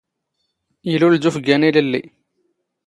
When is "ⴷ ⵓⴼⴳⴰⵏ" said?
1.13-1.37